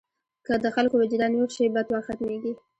که 0.45 0.53
د 0.63 0.65
خلکو 0.75 0.95
وجدان 0.99 1.31
ویښ 1.33 1.51
شي، 1.57 1.65
بد 1.75 1.87
واک 1.91 2.03
ختمېږي. 2.07 2.53